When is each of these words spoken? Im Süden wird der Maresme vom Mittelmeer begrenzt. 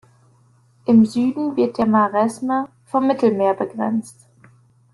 Im 0.85 1.05
Süden 1.05 1.55
wird 1.55 1.77
der 1.77 1.85
Maresme 1.85 2.67
vom 2.87 3.05
Mittelmeer 3.05 3.53
begrenzt. 3.53 4.25